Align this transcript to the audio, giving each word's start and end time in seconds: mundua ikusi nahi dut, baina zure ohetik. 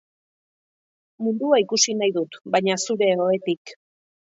mundua 1.25 1.61
ikusi 1.65 1.95
nahi 2.01 2.17
dut, 2.19 2.41
baina 2.57 2.83
zure 2.89 3.15
ohetik. 3.31 3.81